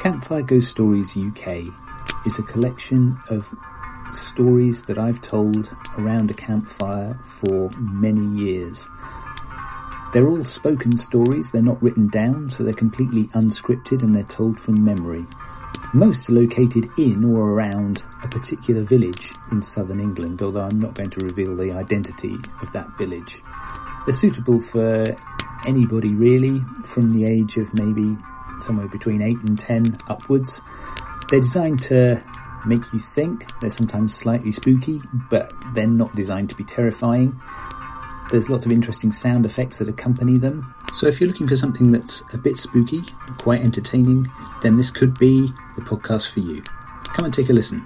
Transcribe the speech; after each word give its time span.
Campfire 0.00 0.40
Ghost 0.40 0.70
Stories 0.70 1.14
UK 1.14 1.74
is 2.24 2.38
a 2.38 2.42
collection 2.42 3.20
of 3.28 3.54
stories 4.12 4.84
that 4.84 4.96
I've 4.96 5.20
told 5.20 5.76
around 5.98 6.30
a 6.30 6.34
campfire 6.34 7.18
for 7.22 7.68
many 7.78 8.24
years. 8.24 8.88
They're 10.14 10.26
all 10.26 10.42
spoken 10.42 10.96
stories, 10.96 11.50
they're 11.50 11.60
not 11.60 11.82
written 11.82 12.08
down, 12.08 12.48
so 12.48 12.64
they're 12.64 12.72
completely 12.72 13.24
unscripted 13.34 14.02
and 14.02 14.14
they're 14.14 14.22
told 14.22 14.58
from 14.58 14.82
memory. 14.82 15.26
Most 15.92 16.30
are 16.30 16.32
located 16.32 16.88
in 16.96 17.22
or 17.22 17.50
around 17.50 18.06
a 18.22 18.28
particular 18.28 18.80
village 18.80 19.34
in 19.52 19.60
southern 19.60 20.00
England, 20.00 20.40
although 20.40 20.64
I'm 20.64 20.80
not 20.80 20.94
going 20.94 21.10
to 21.10 21.26
reveal 21.26 21.54
the 21.54 21.72
identity 21.72 22.36
of 22.62 22.72
that 22.72 22.96
village. 22.96 23.42
They're 24.06 24.14
suitable 24.14 24.60
for 24.60 25.14
anybody 25.66 26.14
really, 26.14 26.60
from 26.84 27.10
the 27.10 27.24
age 27.24 27.56
of 27.56 27.72
maybe 27.74 28.16
somewhere 28.58 28.88
between 28.88 29.22
8 29.22 29.38
and 29.38 29.58
10 29.58 29.96
upwards. 30.08 30.62
They're 31.28 31.40
designed 31.40 31.82
to 31.82 32.22
make 32.66 32.82
you 32.92 32.98
think, 32.98 33.58
they're 33.60 33.70
sometimes 33.70 34.14
slightly 34.14 34.52
spooky, 34.52 35.00
but 35.30 35.52
they're 35.74 35.86
not 35.86 36.14
designed 36.14 36.50
to 36.50 36.56
be 36.56 36.64
terrifying. 36.64 37.40
There's 38.30 38.48
lots 38.48 38.64
of 38.64 38.72
interesting 38.72 39.10
sound 39.10 39.44
effects 39.44 39.78
that 39.78 39.88
accompany 39.88 40.38
them. 40.38 40.74
So, 40.92 41.06
if 41.06 41.20
you're 41.20 41.28
looking 41.28 41.48
for 41.48 41.56
something 41.56 41.90
that's 41.90 42.22
a 42.32 42.38
bit 42.38 42.58
spooky, 42.58 43.02
quite 43.38 43.60
entertaining, 43.60 44.30
then 44.62 44.76
this 44.76 44.90
could 44.90 45.18
be 45.18 45.52
the 45.74 45.82
podcast 45.82 46.30
for 46.30 46.40
you. 46.40 46.62
Come 47.04 47.24
and 47.24 47.34
take 47.34 47.48
a 47.48 47.52
listen. 47.52 47.84